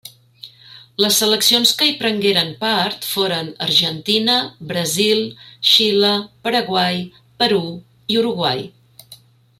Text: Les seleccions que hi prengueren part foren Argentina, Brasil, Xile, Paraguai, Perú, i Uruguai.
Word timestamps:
Les 1.03 1.17
seleccions 1.23 1.73
que 1.81 1.89
hi 1.89 1.93
prengueren 1.99 2.49
part 2.63 3.05
foren 3.09 3.51
Argentina, 3.67 4.39
Brasil, 4.73 5.23
Xile, 5.73 6.11
Paraguai, 6.49 7.01
Perú, 7.43 7.63
i 8.17 8.23
Uruguai. 8.25 8.67